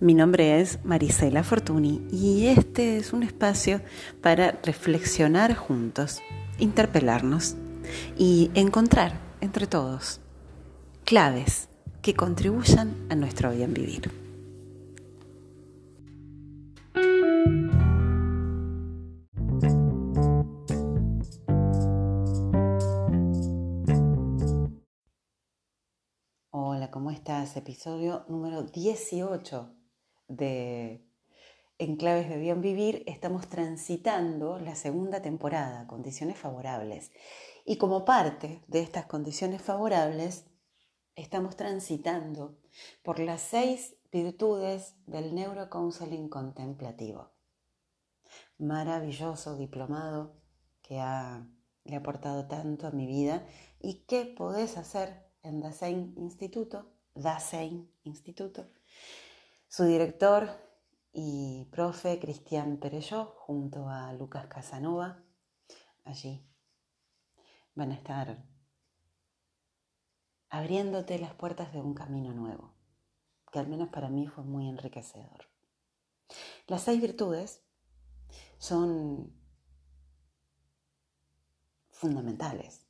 Mi 0.00 0.14
nombre 0.14 0.60
es 0.60 0.78
Marisela 0.84 1.42
Fortuny 1.42 2.06
y 2.12 2.46
este 2.46 2.98
es 2.98 3.12
un 3.12 3.24
espacio 3.24 3.80
para 4.22 4.52
reflexionar 4.62 5.56
juntos, 5.56 6.22
interpelarnos 6.60 7.56
y 8.16 8.52
encontrar 8.54 9.18
entre 9.40 9.66
todos 9.66 10.20
claves 11.04 11.68
que 12.00 12.14
contribuyan 12.14 12.94
a 13.10 13.16
nuestro 13.16 13.50
bien 13.50 13.74
vivir. 13.74 14.12
Hola, 26.50 26.92
¿cómo 26.92 27.10
estás? 27.10 27.56
Episodio 27.56 28.24
número 28.28 28.62
18 28.62 29.77
de 30.28 31.04
Enclaves 31.78 32.28
de 32.28 32.38
Bien 32.38 32.60
Vivir, 32.60 33.02
estamos 33.06 33.48
transitando 33.48 34.58
la 34.58 34.74
segunda 34.74 35.22
temporada, 35.22 35.86
condiciones 35.86 36.38
favorables. 36.38 37.10
Y 37.64 37.78
como 37.78 38.04
parte 38.04 38.62
de 38.68 38.80
estas 38.80 39.06
condiciones 39.06 39.62
favorables, 39.62 40.46
estamos 41.16 41.56
transitando 41.56 42.58
por 43.02 43.18
las 43.18 43.40
seis 43.40 43.96
virtudes 44.12 44.96
del 45.06 45.34
neurocounseling 45.34 46.28
contemplativo. 46.28 47.30
Maravilloso 48.58 49.56
diplomado 49.56 50.34
que 50.82 50.94
le 50.94 51.00
ha 51.00 51.98
aportado 51.98 52.46
tanto 52.46 52.86
a 52.86 52.90
mi 52.90 53.06
vida 53.06 53.46
y 53.80 54.04
que 54.06 54.24
podés 54.24 54.76
hacer 54.76 55.26
en 55.42 55.60
Dasein 55.60 56.14
Instituto, 56.16 56.90
Dasein 57.14 57.90
Instituto, 58.02 58.68
su 59.68 59.84
director 59.84 60.48
y 61.12 61.66
profe 61.70 62.18
Cristian 62.18 62.78
Pereyó 62.78 63.34
junto 63.36 63.88
a 63.88 64.12
Lucas 64.12 64.46
Casanova 64.46 65.22
allí 66.04 66.44
van 67.74 67.92
a 67.92 67.94
estar 67.94 68.44
abriéndote 70.50 71.18
las 71.18 71.34
puertas 71.34 71.72
de 71.72 71.80
un 71.80 71.94
camino 71.94 72.32
nuevo, 72.32 72.74
que 73.52 73.58
al 73.58 73.68
menos 73.68 73.88
para 73.90 74.08
mí 74.08 74.26
fue 74.26 74.42
muy 74.42 74.68
enriquecedor. 74.68 75.48
Las 76.66 76.82
seis 76.82 77.00
virtudes 77.00 77.62
son 78.58 79.32
fundamentales 81.90 82.86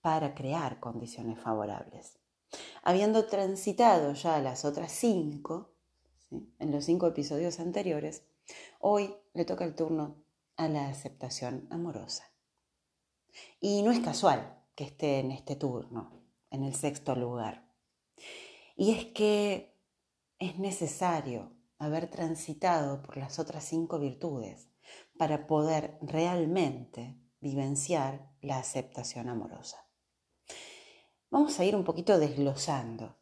para 0.00 0.34
crear 0.34 0.80
condiciones 0.80 1.38
favorables. 1.38 2.19
Habiendo 2.82 3.26
transitado 3.26 4.14
ya 4.14 4.38
las 4.40 4.64
otras 4.64 4.92
cinco, 4.92 5.74
en 6.30 6.72
los 6.72 6.84
cinco 6.84 7.06
episodios 7.06 7.60
anteriores, 7.60 8.22
hoy 8.78 9.14
le 9.34 9.44
toca 9.44 9.64
el 9.64 9.74
turno 9.74 10.22
a 10.56 10.68
la 10.68 10.88
aceptación 10.88 11.66
amorosa. 11.70 12.30
Y 13.60 13.82
no 13.82 13.92
es 13.92 14.00
casual 14.00 14.62
que 14.74 14.84
esté 14.84 15.20
en 15.20 15.30
este 15.30 15.56
turno, 15.56 16.22
en 16.50 16.64
el 16.64 16.74
sexto 16.74 17.14
lugar. 17.14 17.68
Y 18.76 18.92
es 18.92 19.06
que 19.06 19.76
es 20.38 20.58
necesario 20.58 21.52
haber 21.78 22.10
transitado 22.10 23.02
por 23.02 23.16
las 23.16 23.38
otras 23.38 23.64
cinco 23.64 23.98
virtudes 23.98 24.68
para 25.18 25.46
poder 25.46 25.98
realmente 26.02 27.16
vivenciar 27.40 28.30
la 28.40 28.58
aceptación 28.58 29.28
amorosa. 29.28 29.89
Vamos 31.30 31.60
a 31.60 31.64
ir 31.64 31.76
un 31.76 31.84
poquito 31.84 32.18
desglosando. 32.18 33.16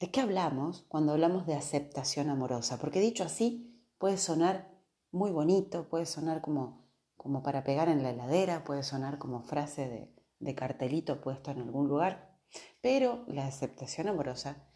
¿De 0.00 0.10
qué 0.10 0.22
hablamos 0.22 0.86
cuando 0.88 1.12
hablamos 1.12 1.46
de 1.46 1.54
aceptación 1.54 2.30
amorosa? 2.30 2.78
Porque 2.78 2.98
dicho 2.98 3.24
así 3.24 3.86
puede 3.98 4.16
sonar 4.16 4.72
muy 5.10 5.30
bonito, 5.32 5.86
puede 5.90 6.06
sonar 6.06 6.40
como, 6.40 6.88
como 7.18 7.42
para 7.42 7.62
pegar 7.62 7.90
en 7.90 8.02
la 8.02 8.10
heladera, 8.10 8.64
puede 8.64 8.82
sonar 8.82 9.18
como 9.18 9.42
frase 9.42 10.10
de, 10.40 10.54
cartelito 10.54 11.20
puesto 11.20 11.50
en 11.50 11.60
algún 11.60 11.88
lugar, 11.88 12.36
pero 12.80 13.24
la 13.28 13.46
aceptación 13.46 14.08
amorosa 14.08 14.66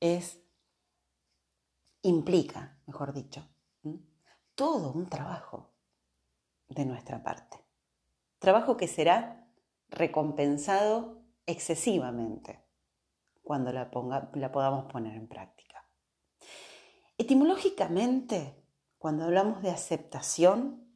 es, 0.00 0.40
implica, 2.02 2.76
mejor 2.86 3.14
dicho, 3.14 3.48
todo 4.56 4.92
un 4.92 5.08
trabajo 5.08 5.70
de 6.68 6.84
nuestra 6.84 7.22
parte. 7.22 7.64
Trabajo 8.40 8.76
que 8.76 8.88
será 8.88 9.48
recompensado 9.88 11.15
excesivamente 11.46 12.64
cuando 13.42 13.72
la, 13.72 13.90
la 14.34 14.52
podamos 14.52 14.90
poner 14.92 15.14
en 15.14 15.28
práctica. 15.28 15.88
Etimológicamente, 17.18 18.54
cuando 18.98 19.24
hablamos 19.24 19.62
de 19.62 19.70
aceptación, 19.70 20.86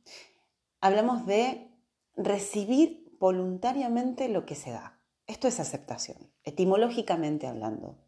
hablamos 0.81 1.27
de 1.27 1.71
recibir 2.16 3.16
voluntariamente 3.19 4.28
lo 4.28 4.44
que 4.44 4.55
se 4.55 4.72
da. 4.72 5.00
Esto 5.27 5.47
es 5.47 5.60
aceptación, 5.60 6.33
etimológicamente 6.43 7.47
hablando. 7.47 7.99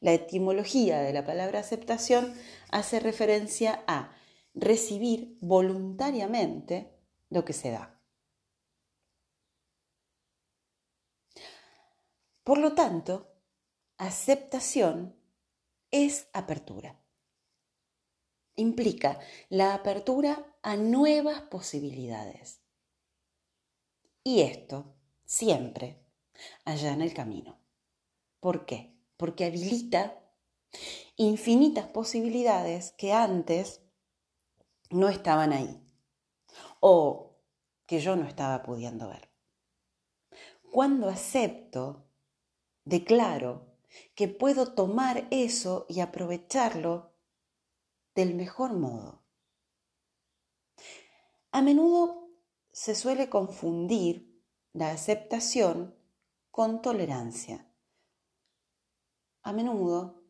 La 0.00 0.12
etimología 0.12 0.98
de 0.98 1.12
la 1.12 1.24
palabra 1.24 1.60
aceptación 1.60 2.34
hace 2.70 2.98
referencia 2.98 3.84
a 3.86 4.10
recibir 4.52 5.38
voluntariamente 5.40 6.98
lo 7.30 7.44
que 7.44 7.52
se 7.52 7.70
da. 7.70 7.95
Por 12.46 12.58
lo 12.58 12.76
tanto, 12.76 13.34
aceptación 13.98 15.16
es 15.90 16.28
apertura. 16.32 16.96
Implica 18.54 19.18
la 19.48 19.74
apertura 19.74 20.46
a 20.62 20.76
nuevas 20.76 21.40
posibilidades. 21.40 22.60
Y 24.22 24.42
esto 24.42 24.94
siempre 25.24 26.06
allá 26.64 26.92
en 26.92 27.02
el 27.02 27.12
camino. 27.14 27.58
¿Por 28.38 28.64
qué? 28.64 28.96
Porque 29.16 29.46
habilita 29.46 30.16
infinitas 31.16 31.88
posibilidades 31.88 32.92
que 32.92 33.12
antes 33.12 33.82
no 34.90 35.08
estaban 35.08 35.52
ahí 35.52 35.84
o 36.78 37.40
que 37.86 37.98
yo 37.98 38.14
no 38.14 38.24
estaba 38.28 38.62
pudiendo 38.62 39.08
ver. 39.08 39.32
Cuando 40.70 41.08
acepto 41.08 42.05
declaro 42.86 43.66
que 44.14 44.28
puedo 44.28 44.72
tomar 44.72 45.26
eso 45.30 45.84
y 45.88 46.00
aprovecharlo 46.00 47.12
del 48.14 48.34
mejor 48.34 48.72
modo. 48.72 49.22
A 51.50 51.60
menudo 51.60 52.30
se 52.72 52.94
suele 52.94 53.28
confundir 53.28 54.42
la 54.72 54.90
aceptación 54.90 55.94
con 56.50 56.80
tolerancia. 56.80 57.70
A 59.42 59.52
menudo 59.52 60.22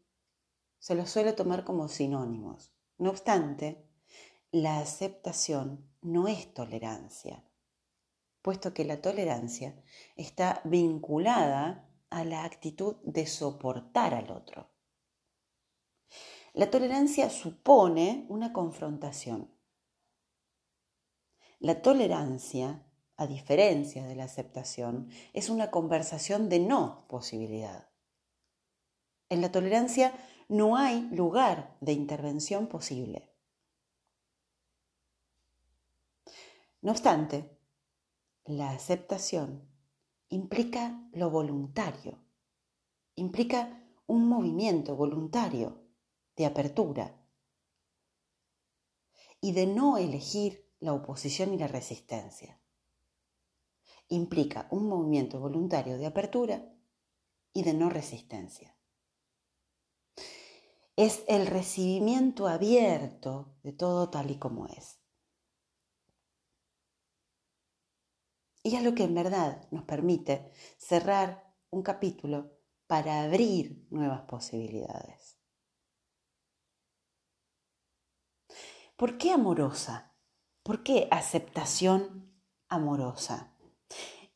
se 0.79 0.95
lo 0.95 1.07
suele 1.07 1.33
tomar 1.33 1.65
como 1.65 1.89
sinónimos. 1.89 2.73
No 2.99 3.11
obstante, 3.11 3.89
la 4.51 4.79
aceptación 4.79 5.91
no 6.01 6.29
es 6.29 6.55
tolerancia, 6.55 7.45
puesto 8.41 8.73
que 8.73 8.85
la 8.85 9.03
tolerancia 9.03 9.83
está 10.17 10.63
vinculada 10.65 11.86
a 12.11 12.25
la 12.25 12.45
actitud 12.45 12.97
de 13.05 13.27
soportar 13.27 14.15
al 14.15 14.31
otro. 14.31 14.71
La 16.53 16.71
tolerancia 16.71 17.29
supone 17.29 18.27
una 18.29 18.53
confrontación. 18.53 19.51
La 21.59 21.83
tolerancia, 21.83 22.87
a 23.17 23.27
diferencia 23.27 24.07
de 24.07 24.15
la 24.15 24.25
aceptación, 24.25 25.11
es 25.33 25.51
una 25.51 25.71
conversación 25.71 26.49
de 26.49 26.61
no 26.61 27.07
posibilidad. 27.09 27.89
En 29.29 29.41
la 29.41 29.51
tolerancia 29.51 30.15
no 30.49 30.77
hay 30.77 31.09
lugar 31.11 31.77
de 31.81 31.93
intervención 31.93 32.69
posible. 32.69 33.35
No 36.81 36.93
obstante, 36.93 37.59
la 38.45 38.71
aceptación 38.71 39.69
implica 40.29 41.09
lo 41.13 41.31
voluntario, 41.31 42.19
implica 43.15 43.83
un 44.07 44.29
movimiento 44.29 44.97
voluntario 44.97 45.83
de 46.37 46.47
apertura 46.47 47.17
y 49.41 49.53
de 49.53 49.67
no 49.67 49.99
elegir 49.99 50.67
la 50.81 50.93
oposición 50.93 51.55
y 51.55 51.59
la 51.59 51.69
resistencia. 51.69 52.61
Implica 54.09 54.69
un 54.71 54.89
movimiento 54.89 55.41
voluntario 55.41 55.99
de 55.99 56.07
apertura 56.07 56.73
y 57.53 57.63
de 57.63 57.75
no 57.75 57.91
resistencia. 57.91 58.77
Es 60.97 61.25
el 61.29 61.47
recibimiento 61.47 62.47
abierto 62.47 63.55
de 63.63 63.73
todo 63.73 64.11
tal 64.11 64.31
y 64.31 64.39
como 64.39 64.67
es. 64.67 64.99
Y 68.67 68.75
es 68.75 68.83
lo 68.83 68.97
que 68.97 69.05
en 69.05 69.15
verdad 69.15 69.65
nos 69.71 69.85
permite 69.85 70.51
cerrar 70.77 71.55
un 71.71 71.85
capítulo 71.85 72.51
para 72.89 73.23
abrir 73.23 73.87
nuevas 73.91 74.23
posibilidades. 74.23 75.39
¿Por 78.97 79.19
qué 79.19 79.31
amorosa? 79.31 80.17
¿Por 80.65 80.83
qué 80.83 81.07
aceptación 81.13 82.37
amorosa? 82.69 83.57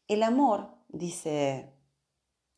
El 0.06 0.22
amor, 0.22 0.76
dice 0.86 1.74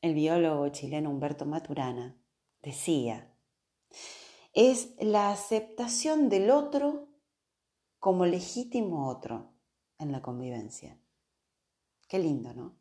el 0.02 0.12
biólogo 0.12 0.69
chileno 0.69 1.08
Humberto 1.08 1.46
Maturana, 1.46 2.22
decía, 2.60 3.34
es 4.52 4.90
la 5.00 5.30
aceptación 5.30 6.28
del 6.28 6.50
otro 6.50 7.08
como 7.98 8.26
legítimo 8.26 9.08
otro 9.08 9.54
en 9.98 10.12
la 10.12 10.20
convivencia. 10.20 10.98
Qué 12.12 12.18
lindo, 12.18 12.52
¿no? 12.52 12.78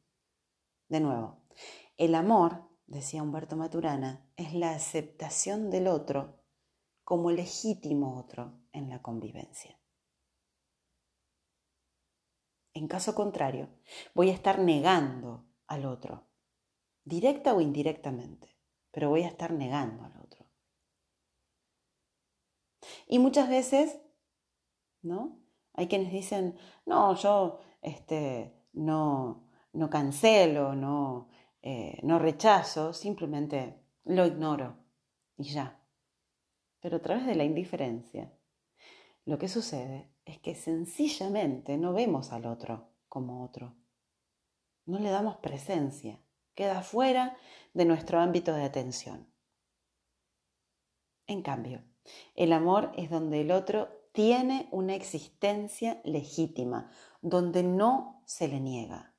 De 0.90 1.00
nuevo, 1.00 1.38
el 1.96 2.16
amor, 2.16 2.68
decía 2.86 3.24
Humberto 3.24 3.56
Maturana, 3.56 4.30
es 4.36 4.54
la 4.54 4.72
aceptación 4.72 5.70
del 5.70 5.88
otro 5.88 6.44
como 7.06 7.32
legítimo 7.32 8.20
otro 8.20 8.60
en 8.74 8.90
la 8.90 9.02
convivencia. 9.02 9.80
En 12.74 12.90
caso 12.90 13.16
contrario, 13.16 13.70
voy 14.14 14.32
a 14.32 14.34
estar 14.34 14.60
negando 14.60 15.46
al 15.66 15.86
otro, 15.86 16.28
directa 17.06 17.54
o 17.54 17.62
indirectamente, 17.62 18.60
pero 18.92 19.08
voy 19.08 19.24
a 19.24 19.30
estar 19.30 19.54
negando 19.54 20.04
al 20.04 20.18
otro. 20.18 20.46
Y 23.08 23.20
muchas 23.20 23.48
veces, 23.48 23.98
¿no? 25.02 25.40
Hay 25.72 25.88
quienes 25.88 26.12
dicen, 26.12 26.60
no, 26.86 27.16
yo 27.16 27.62
este, 27.82 28.61
no, 28.74 29.48
no 29.74 29.90
cancelo, 29.90 30.76
no, 30.76 31.30
eh, 31.62 32.00
no 32.04 32.20
rechazo, 32.20 32.94
simplemente 32.94 33.82
lo 34.06 34.26
ignoro 34.26 34.78
y 35.38 35.44
ya. 35.46 35.80
Pero 36.80 36.98
a 36.98 37.02
través 37.02 37.26
de 37.26 37.36
la 37.36 37.44
indiferencia, 37.44 38.34
lo 39.26 39.38
que 39.38 39.48
sucede 39.48 40.12
es 40.26 40.40
que 40.40 40.56
sencillamente 40.56 41.78
no 41.78 41.94
vemos 41.94 42.32
al 42.32 42.46
otro 42.46 42.90
como 43.08 43.44
otro. 43.44 43.76
No 44.86 45.00
le 45.00 45.10
damos 45.10 45.38
presencia, 45.38 46.20
queda 46.56 46.82
fuera 46.82 47.38
de 47.74 47.86
nuestro 47.86 48.20
ámbito 48.20 48.54
de 48.54 48.64
atención. 48.64 49.28
En 51.28 51.44
cambio, 51.44 51.84
el 52.36 52.52
amor 52.52 52.92
es 52.98 53.10
donde 53.10 53.42
el 53.42 53.52
otro 53.52 53.90
tiene 54.12 54.68
una 54.72 54.96
existencia 54.96 56.02
legítima, 56.04 56.92
donde 57.22 57.64
no 57.64 58.21
se 58.32 58.48
le 58.48 58.62
niega, 58.62 59.14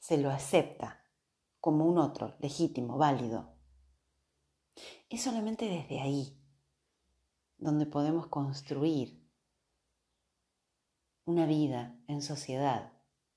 se 0.00 0.18
lo 0.18 0.28
acepta 0.28 1.04
como 1.60 1.86
un 1.86 1.98
otro 1.98 2.34
legítimo, 2.40 2.98
válido. 2.98 3.54
Es 5.08 5.22
solamente 5.22 5.66
desde 5.66 6.00
ahí 6.00 6.36
donde 7.58 7.86
podemos 7.86 8.26
construir 8.26 9.24
una 11.26 11.46
vida 11.46 11.96
en 12.08 12.22
sociedad 12.22 12.92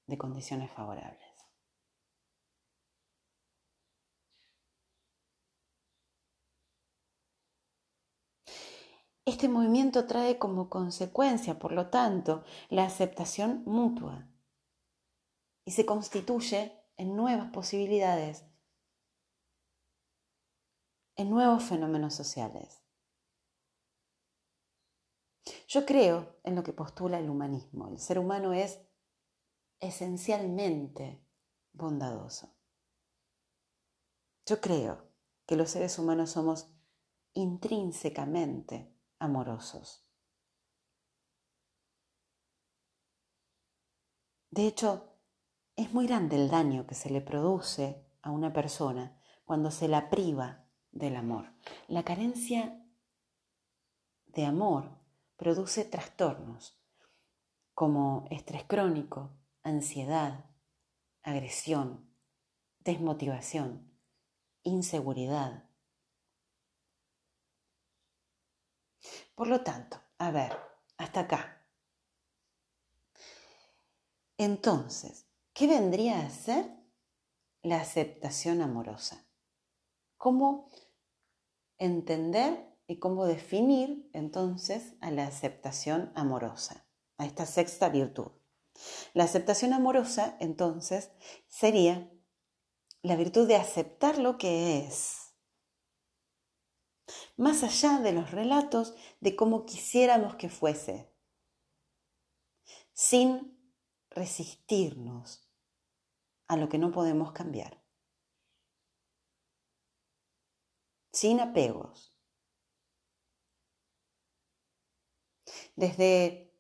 de 0.08 0.18
condiciones 0.18 0.72
favorables. 0.72 1.22
Este 9.26 9.48
movimiento 9.48 10.08
trae 10.08 10.40
como 10.40 10.72
consecuencia, 10.72 11.60
por 11.60 11.72
lo 11.72 11.92
tanto, 11.92 12.44
la 12.70 12.86
aceptación 12.86 13.62
mutua 13.66 14.33
y 15.66 15.72
se 15.72 15.86
constituye 15.86 16.80
en 16.98 17.16
nuevas 17.16 17.52
posibilidades, 17.52 18.46
en 21.16 21.30
nuevos 21.30 21.64
fenómenos 21.64 22.14
sociales. 22.14 22.82
Yo 25.68 25.86
creo 25.86 26.40
en 26.44 26.56
lo 26.56 26.64
que 26.64 26.74
postula 26.74 27.20
el 27.20 27.30
humanismo. 27.30 27.88
El 27.90 28.00
ser 28.00 28.20
humano 28.20 28.54
es 28.54 28.80
esencialmente 29.80 31.26
bondadoso. 31.74 32.56
Yo 34.46 34.62
creo 34.62 35.10
que 35.46 35.56
los 35.56 35.70
seres 35.72 35.98
humanos 36.00 36.32
somos 36.32 36.74
intrínsecamente 37.34 38.96
amorosos. 39.20 40.06
De 44.52 44.68
hecho, 44.68 45.13
es 45.76 45.94
muy 45.94 46.08
grande 46.08 46.36
el 46.36 46.50
daño 46.50 46.86
que 46.86 46.96
se 46.96 47.10
le 47.10 47.22
produce 47.22 48.06
a 48.22 48.32
una 48.32 48.54
persona 48.54 49.20
cuando 49.46 49.72
se 49.72 49.88
la 49.88 50.10
priva 50.10 50.66
del 50.92 51.16
amor. 51.16 51.54
La 51.88 52.04
carencia 52.04 52.80
de 54.28 54.46
amor 54.46 55.00
produce 55.36 55.84
trastornos 55.84 56.80
como 57.74 58.28
estrés 58.30 58.64
crónico, 58.66 59.36
ansiedad, 59.64 60.46
agresión, 61.24 62.14
desmotivación, 62.80 63.92
inseguridad. 64.62 65.70
Por 69.36 69.48
lo 69.48 69.62
tanto, 69.62 70.00
a 70.20 70.32
ver, 70.32 70.56
hasta 70.98 71.22
acá. 71.22 71.66
Entonces, 74.38 75.33
¿qué 75.54 75.68
vendría 75.68 76.26
a 76.26 76.30
ser 76.30 76.70
la 77.62 77.82
aceptación 77.82 78.62
amorosa? 78.62 79.26
¿Cómo 80.18 80.70
entender 81.78 82.74
y 82.88 83.00
cómo 83.00 83.26
definir 83.26 84.10
entonces 84.14 84.94
a 85.02 85.12
la 85.12 85.28
aceptación 85.28 86.12
amorosa, 86.16 86.88
a 87.18 87.26
esta 87.26 87.46
sexta 87.46 87.90
virtud. 87.90 88.32
La 89.14 89.24
aceptación 89.24 89.74
amorosa 89.74 90.38
entonces 90.40 91.12
sería 91.48 92.12
la 93.02 93.16
virtud 93.16 93.48
de 93.48 93.56
aceptar 93.56 94.18
lo 94.18 94.38
que 94.38 94.80
es, 94.80 95.34
más 97.36 97.64
allá 97.64 98.00
de 98.00 98.14
los 98.14 98.32
relatos 98.32 98.96
de 99.20 99.36
cómo 99.36 99.66
quisiéramos 99.66 100.36
que 100.36 100.50
fuese, 100.50 101.12
sin 102.94 103.58
resistirnos 104.10 105.50
a 106.54 106.58
lo 106.58 106.70
que 106.70 106.78
no 106.78 106.92
podemos 106.92 107.32
cambiar, 107.32 107.84
sin 111.12 111.40
apegos 111.40 112.14
desde 115.76 116.54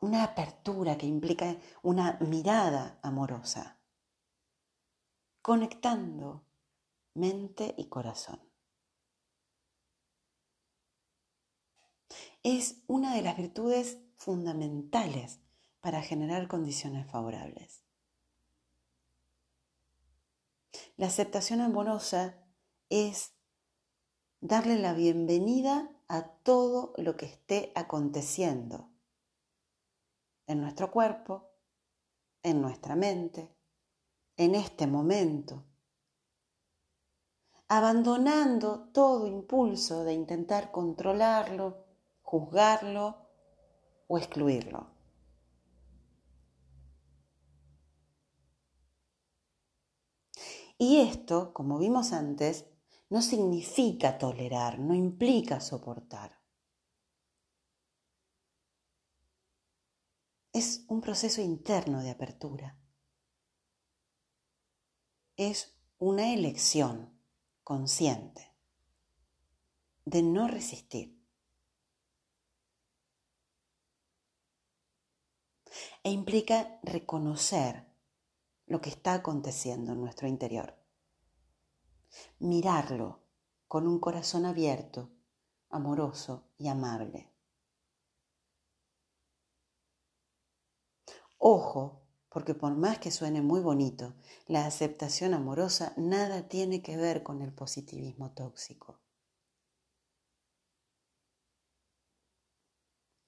una 0.00 0.24
apertura 0.24 0.96
que 0.96 1.06
implica 1.06 1.56
una 1.82 2.18
mirada 2.20 2.98
amorosa, 3.02 3.78
conectando 5.42 6.46
mente 7.14 7.74
y 7.76 7.88
corazón. 7.88 8.40
Es 12.42 12.82
una 12.86 13.14
de 13.14 13.22
las 13.22 13.36
virtudes 13.36 13.98
fundamentales 14.16 15.40
para 15.80 16.02
generar 16.02 16.48
condiciones 16.48 17.06
favorables. 17.10 17.84
La 21.00 21.06
aceptación 21.06 21.62
amorosa 21.62 22.34
es 22.90 23.32
darle 24.42 24.78
la 24.78 24.92
bienvenida 24.92 25.90
a 26.08 26.28
todo 26.28 26.92
lo 26.98 27.16
que 27.16 27.24
esté 27.24 27.72
aconteciendo 27.74 28.90
en 30.46 30.60
nuestro 30.60 30.90
cuerpo, 30.90 31.52
en 32.42 32.60
nuestra 32.60 32.96
mente, 32.96 33.50
en 34.36 34.54
este 34.54 34.86
momento, 34.86 35.64
abandonando 37.66 38.90
todo 38.92 39.26
impulso 39.26 40.04
de 40.04 40.12
intentar 40.12 40.70
controlarlo, 40.70 41.86
juzgarlo 42.20 43.16
o 44.06 44.18
excluirlo. 44.18 44.99
Y 50.82 51.02
esto, 51.02 51.52
como 51.52 51.78
vimos 51.78 52.14
antes, 52.14 52.64
no 53.10 53.20
significa 53.20 54.16
tolerar, 54.16 54.78
no 54.78 54.94
implica 54.94 55.60
soportar. 55.60 56.40
Es 60.54 60.86
un 60.88 61.02
proceso 61.02 61.42
interno 61.42 62.02
de 62.02 62.08
apertura. 62.08 62.78
Es 65.36 65.76
una 65.98 66.32
elección 66.32 67.12
consciente 67.62 68.50
de 70.06 70.22
no 70.22 70.48
resistir. 70.48 71.22
E 76.02 76.10
implica 76.10 76.80
reconocer 76.82 77.89
lo 78.70 78.80
que 78.80 78.88
está 78.88 79.14
aconteciendo 79.14 79.92
en 79.92 80.00
nuestro 80.00 80.28
interior 80.28 80.80
mirarlo 82.38 83.20
con 83.68 83.86
un 83.86 83.98
corazón 83.98 84.44
abierto, 84.46 85.10
amoroso 85.68 86.48
y 86.58 86.68
amable. 86.68 87.32
Ojo, 91.38 92.02
porque 92.28 92.54
por 92.54 92.74
más 92.76 92.98
que 92.98 93.10
suene 93.10 93.40
muy 93.42 93.60
bonito, 93.60 94.14
la 94.46 94.66
aceptación 94.66 95.34
amorosa 95.34 95.94
nada 95.96 96.48
tiene 96.48 96.82
que 96.82 96.96
ver 96.96 97.22
con 97.22 97.42
el 97.42 97.52
positivismo 97.52 98.32
tóxico. 98.32 99.00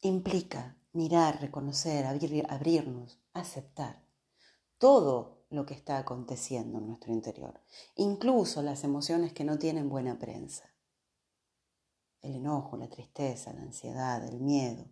Implica 0.01 0.77
mirar, 0.93 1.41
reconocer, 1.41 2.05
abrirnos, 2.07 3.21
aceptar 3.33 4.03
todo 4.83 5.45
lo 5.51 5.65
que 5.65 5.75
está 5.75 5.97
aconteciendo 5.97 6.79
en 6.79 6.89
nuestro 6.89 7.13
interior, 7.13 7.61
incluso 7.95 8.63
las 8.63 8.83
emociones 8.83 9.33
que 9.33 9.45
no 9.45 9.57
tienen 9.57 9.89
buena 9.89 10.19
prensa. 10.19 10.75
El 12.21 12.35
enojo, 12.35 12.77
la 12.77 12.89
tristeza, 12.89 13.53
la 13.53 13.63
ansiedad, 13.63 14.25
el 14.27 14.41
miedo. 14.41 14.85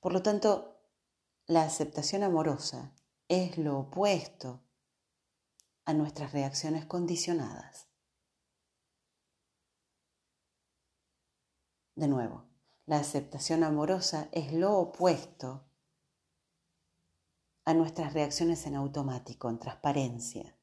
Por 0.00 0.14
lo 0.14 0.22
tanto, 0.22 0.80
la 1.46 1.64
aceptación 1.64 2.22
amorosa 2.22 2.94
es 3.28 3.58
lo 3.58 3.78
opuesto 3.78 4.62
a 5.84 5.92
nuestras 5.92 6.32
reacciones 6.32 6.86
condicionadas. 6.86 7.88
De 11.94 12.08
nuevo, 12.08 12.47
la 12.88 12.96
aceptación 12.96 13.64
amorosa 13.64 14.30
es 14.32 14.50
lo 14.54 14.78
opuesto 14.78 15.66
a 17.66 17.74
nuestras 17.74 18.14
reacciones 18.14 18.66
en 18.66 18.76
automático, 18.76 19.50
en 19.50 19.58
transparencia. 19.58 20.56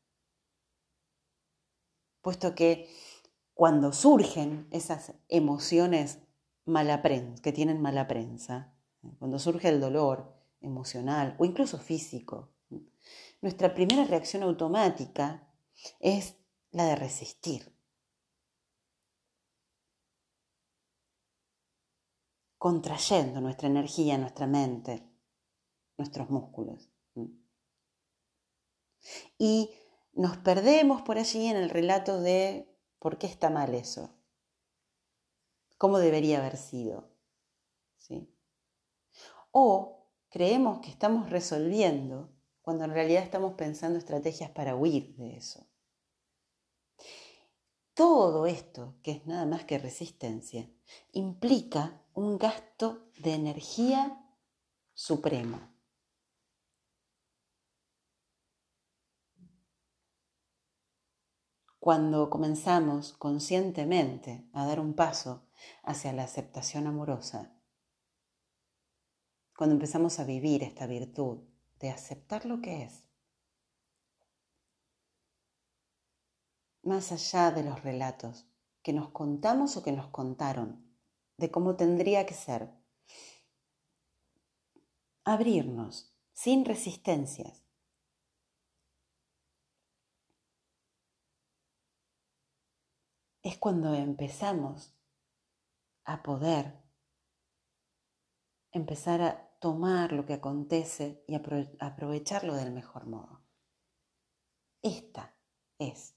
Puesto 2.22 2.56
que 2.56 2.90
cuando 3.54 3.94
surgen 3.94 4.68
esas 4.72 5.14
emociones 5.30 6.18
que 7.44 7.52
tienen 7.54 7.80
mala 7.80 8.08
prensa, 8.08 8.74
cuando 9.20 9.38
surge 9.38 9.70
el 9.70 9.80
dolor 9.80 10.36
emocional 10.62 11.36
o 11.38 11.46
incluso 11.46 11.78
físico, 11.78 12.56
nuestra 13.44 13.76
primera 13.76 14.04
reacción 14.04 14.42
automática 14.42 15.48
es 16.00 16.38
la 16.72 16.86
de 16.86 16.96
resistir. 16.96 17.75
Contrayendo 22.66 23.42
nuestra 23.42 23.68
energía, 23.68 24.18
nuestra 24.18 24.48
mente, 24.48 25.08
nuestros 26.00 26.32
músculos. 26.32 26.90
Y 29.38 29.70
nos 30.14 30.38
perdemos 30.38 31.04
por 31.04 31.20
allí 31.20 31.46
en 31.46 31.58
el 31.58 31.70
relato 31.70 32.20
de 32.20 32.76
por 32.98 33.20
qué 33.20 33.28
está 33.28 33.52
mal 33.52 33.76
eso, 33.76 34.10
cómo 35.78 36.00
debería 36.00 36.40
haber 36.40 36.58
sido. 36.58 37.08
¿sí? 37.98 38.34
O 39.52 40.10
creemos 40.30 40.80
que 40.80 40.90
estamos 40.90 41.30
resolviendo 41.30 42.34
cuando 42.64 42.86
en 42.86 42.94
realidad 42.94 43.22
estamos 43.22 43.54
pensando 43.54 44.00
estrategias 44.00 44.50
para 44.50 44.76
huir 44.76 45.16
de 45.18 45.38
eso. 45.38 45.68
Todo 47.94 48.48
esto, 48.48 48.96
que 49.04 49.12
es 49.12 49.28
nada 49.28 49.46
más 49.46 49.66
que 49.66 49.78
resistencia, 49.78 50.68
implica 51.12 52.02
un 52.16 52.38
gasto 52.38 53.12
de 53.20 53.34
energía 53.34 54.26
supremo. 54.94 55.60
Cuando 61.78 62.30
comenzamos 62.30 63.12
conscientemente 63.14 64.50
a 64.54 64.66
dar 64.66 64.80
un 64.80 64.94
paso 64.94 65.46
hacia 65.84 66.14
la 66.14 66.24
aceptación 66.24 66.88
amorosa, 66.88 67.54
cuando 69.58 69.76
empezamos 69.76 70.18
a 70.20 70.24
vivir 70.24 70.64
esta 70.64 70.88
virtud 70.88 71.44
de 71.80 71.90
aceptar 71.90 72.46
lo 72.46 72.62
que 72.62 72.84
es, 72.84 73.04
más 76.82 77.12
allá 77.12 77.52
de 77.52 77.64
los 77.64 77.84
relatos 77.84 78.48
que 78.82 78.94
nos 78.94 79.10
contamos 79.10 79.76
o 79.76 79.84
que 79.84 79.92
nos 79.92 80.08
contaron, 80.08 80.85
de 81.38 81.52
cómo 81.52 81.76
tendría 81.76 82.26
que 82.26 82.34
ser. 82.34 82.70
Abrirnos 85.24 86.16
sin 86.34 86.66
resistencias. 86.66 87.66
Es 93.42 93.58
cuando 93.58 93.94
empezamos 93.94 94.96
a 96.04 96.24
poder 96.24 96.84
empezar 98.72 99.22
a 99.22 99.58
tomar 99.60 100.12
lo 100.12 100.26
que 100.26 100.34
acontece 100.34 101.24
y 101.28 101.36
aprovecharlo 101.36 102.56
del 102.56 102.72
mejor 102.72 103.08
modo. 103.08 103.44
Esta 104.82 105.36
es 105.80 106.16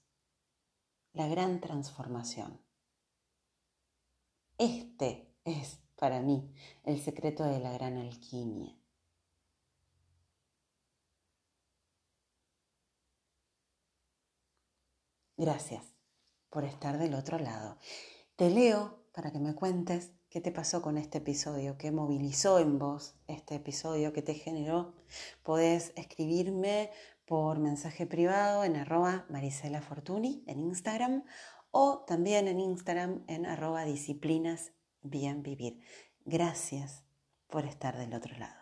la 1.13 1.27
gran 1.27 1.59
transformación. 1.61 2.68
Este 4.59 5.33
es 5.45 5.79
para 5.95 6.19
mí 6.19 6.53
el 6.83 7.01
secreto 7.01 7.45
de 7.45 7.59
la 7.59 7.71
gran 7.71 7.95
alquimia. 7.97 8.77
Gracias 15.37 15.81
por 16.49 16.65
estar 16.65 16.97
del 16.97 17.13
otro 17.13 17.39
lado. 17.39 17.77
Te 18.35 18.49
leo 18.49 19.05
para 19.13 19.31
que 19.31 19.39
me 19.39 19.55
cuentes 19.55 20.11
qué 20.29 20.41
te 20.41 20.51
pasó 20.51 20.81
con 20.81 20.97
este 20.97 21.19
episodio, 21.19 21.77
qué 21.77 21.91
movilizó 21.91 22.59
en 22.59 22.79
vos 22.79 23.15
este 23.27 23.55
episodio, 23.55 24.11
qué 24.11 24.21
te 24.21 24.33
generó. 24.33 24.93
Podés 25.41 25.93
escribirme 25.95 26.91
por 27.25 27.59
mensaje 27.59 28.05
privado 28.05 28.65
en 28.65 28.75
arroba 28.75 29.25
Marisela 29.29 29.81
Fortuny 29.81 30.43
en 30.47 30.59
Instagram 30.59 31.23
o 31.71 32.03
también 32.07 32.47
en 32.47 32.59
Instagram 32.59 33.23
en 33.27 33.45
arroba 33.45 33.85
disciplinas 33.85 34.73
bien 35.01 35.43
vivir. 35.43 35.79
Gracias 36.25 37.03
por 37.47 37.65
estar 37.65 37.97
del 37.97 38.13
otro 38.13 38.37
lado. 38.37 38.58